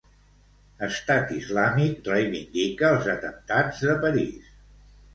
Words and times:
Estat 0.87 1.35
Islàmic 1.41 2.11
reivindica 2.13 2.91
els 2.97 3.13
atemptats 3.17 3.89
de 3.89 3.99
París. 4.09 4.55